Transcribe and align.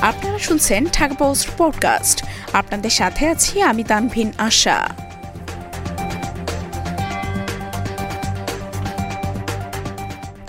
আপনারা 0.00 0.38
শুনছেন 0.38 0.86
ঢাকা 0.92 1.14
পডকাস্ট। 1.58 2.24
আপনাদের 2.52 2.90
সাথে 2.90 3.28
আছি 3.28 3.62
আমি 3.62 3.84
তানভিন 3.84 4.32
আশা। 4.38 4.88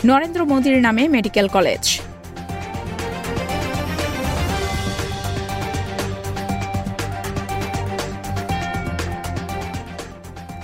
নরেন্দ্র 0.06 0.46
মোদীর 0.46 0.82
নামে 0.82 1.08
medical 1.08 1.48
college. 1.48 2.02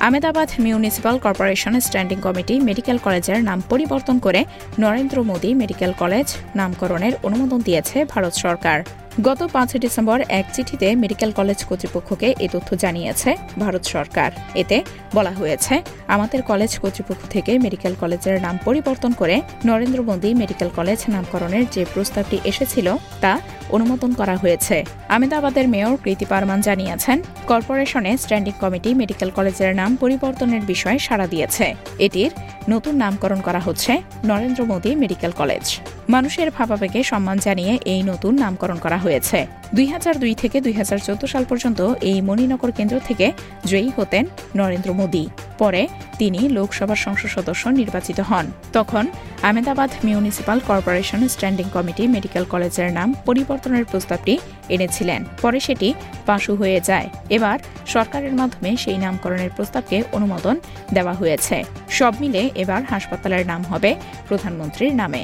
Ahmedabad 0.07 0.49
municipal 0.65 1.15
corporation 1.25 1.73
standing 1.85 2.17
committee 2.25 2.55
medical 2.67 2.97
কলেজের 3.05 3.39
নাম 3.49 3.59
পরিবর্তন 3.71 4.15
করে 4.25 4.41
নরেন্দ্র 4.83 5.17
মোদী 5.29 5.49
মেডিকেল 5.61 5.91
কলেজ 6.01 6.27
নামকরণের 6.59 7.13
অনুমোদন 7.27 7.59
দিয়েছে 7.67 7.97
ভারত 8.11 8.33
সরকার। 8.43 8.77
গত 9.21 9.41
পাঁচই 9.53 9.79
ডিসেম্বর 9.79 10.19
এক 10.39 10.45
চিঠিতে 10.55 10.87
মেডিকেল 10.95 11.31
কলেজ 11.39 11.59
কর্তৃপক্ষকে 11.69 12.27
এ 12.45 12.47
তথ্য 12.53 12.69
জানিয়েছে 12.83 13.29
ভারত 13.59 13.83
সরকার। 13.85 14.29
এতে 14.61 14.77
বলা 15.13 15.31
হয়েছে, 15.31 15.73
আমাদের 16.07 16.39
কলেজ 16.41 16.71
কর্তৃপক্ষ 16.81 17.21
থেকে 17.29 17.51
মেডিকেল 17.65 17.93
কলেজের 18.01 18.37
নাম 18.41 18.55
পরিবর্তন 18.67 19.11
করে 19.21 19.35
নরেন্দ্র 19.65 19.99
মোদী 20.03 20.29
মেডিকেল 20.41 20.69
কলেজ 20.77 20.99
নামকরণের 21.13 21.65
যে 21.75 21.83
প্রস্তাবটি 21.93 22.37
এসেছিল 22.45 22.87
তা 23.21 23.33
অনুমোদন 23.69 24.11
করা 24.13 24.35
হয়েছে। 24.35 24.75
আমেদাবাদের 25.09 25.65
মেয়র 25.73 25.95
কৃতি 26.03 26.25
পারমান 26.25 26.59
জানিয়েছেন, 26.61 27.17
কর্পোরেশনে 27.47 28.11
স্ট্যান্ডিং 28.17 28.53
কমিটি 28.61 28.89
মেডিকেল 29.01 29.29
কলেজের 29.37 29.71
নাম 29.75 29.91
পরিবর্তনের 29.95 30.61
বিষয়ে 30.61 30.99
সাড়া 30.99 31.27
দিয়েছে। 31.27 31.65
এটির 31.99 32.31
নতুন 32.69 32.93
নামকরণ 33.03 33.39
করা 33.41 33.59
হচ্ছে 33.59 33.91
নরেন্দ্র 34.25 34.61
মোদী 34.71 34.91
মেডিকেল 34.95 35.31
কলেজ। 35.31 35.65
মানুষের 36.09 36.47
ভাবাবেগে 36.51 37.01
সম্মান 37.03 37.37
জানিয়ে 37.45 37.73
এই 37.93 38.01
নতুন 38.03 38.33
নামকরণ 38.43 38.77
করা 38.77 38.97
হয়েছে। 39.03 39.39
দুই 39.75 39.87
হাজার 39.93 40.15
দুই 40.23 40.33
থেকে 40.41 40.57
দুই 40.65 40.73
হাজার 40.73 40.99
চোদ্দ 41.07 41.23
সাল 41.25 41.43
পর্যন্ত 41.49 41.79
এই 42.09 42.17
মণিনগর 42.21 42.71
কেন্দ্র 42.71 42.95
থেকে 43.07 43.27
জয়ী 43.65 43.89
হতেন 43.97 44.23
নরেন্দ্র 44.55 44.89
মোদী। 44.93 45.25
পরে 45.57 45.81
তিনি 46.17 46.41
লোকসভার 46.49 46.99
সংসদ 47.05 47.29
সদস্য 47.35 47.63
নির্বাচিত 47.79 48.19
হন। 48.29 48.45
তখন 48.73 49.05
Ahmedabad 49.43 49.89
municipal 50.03 50.57
corporation 50.67 51.21
standing 51.27 51.67
committee 51.73 52.03
medical 52.15 52.43
কলেজের 52.43 52.89
নাম 52.97 53.09
পরিবর্তনের 53.25 53.85
প্রস্তাবটি 53.91 54.33
এনেছিলেন। 54.69 55.21
পরে 55.41 55.59
সেটি 55.59 55.89
পাশু 56.25 56.51
হয়ে 56.55 56.79
যায়। 56.89 57.07
এবার 57.29 57.57
সরকারের 57.85 58.33
মাধ্যমে 58.33 58.71
সেই 58.83 58.97
নামকরণের 58.97 59.51
প্রস্তাবকে 59.55 59.97
অনুমোদন 60.11 60.55
দেওয়া 60.93 61.13
হয়েছে। 61.13 61.57
সব 61.89 62.13
মিলে 62.21 62.41
এবার 62.63 62.81
হাসপাতালের 62.83 63.43
নাম 63.51 63.61
হবে 63.71 63.91
প্রধানমন্ত্রীর 64.27 64.93
নামে। 65.01 65.23